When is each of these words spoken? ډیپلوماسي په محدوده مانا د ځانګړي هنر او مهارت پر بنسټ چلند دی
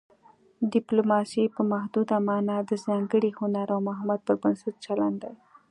ډیپلوماسي 0.73 1.43
په 1.55 1.61
محدوده 1.71 2.17
مانا 2.27 2.57
د 2.69 2.71
ځانګړي 2.85 3.31
هنر 3.39 3.67
او 3.75 3.79
مهارت 3.87 4.21
پر 4.27 4.35
بنسټ 4.41 4.75
چلند 4.85 5.17
دی 5.23 5.33